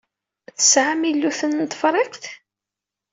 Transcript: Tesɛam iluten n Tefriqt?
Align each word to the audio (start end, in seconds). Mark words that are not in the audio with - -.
Tesɛam 0.57 1.01
iluten 1.09 1.51
n 1.57 1.65
Tefriqt? 1.71 2.23